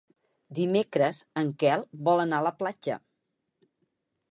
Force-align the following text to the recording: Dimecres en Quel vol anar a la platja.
Dimecres 0.59 1.19
en 1.41 1.51
Quel 1.63 1.85
vol 2.09 2.23
anar 2.25 2.41
a 2.43 2.45
la 2.49 2.55
platja. 2.63 2.99